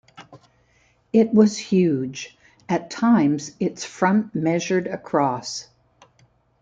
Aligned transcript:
It 1.13 1.31
was 1.31 1.59
huge; 1.59 2.35
at 2.67 2.89
times 2.89 3.51
its 3.59 3.85
front 3.85 4.33
measured 4.33 4.87
across. 4.87 5.67